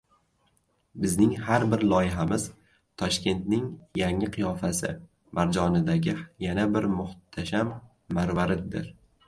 [1.01, 2.45] Bizning har bir loyihamiz–
[3.03, 3.67] Toshkentning
[4.03, 4.95] yangi qiyofasi
[5.41, 7.79] marjonidagi yana bir muhtasham
[8.21, 8.93] marvariddir!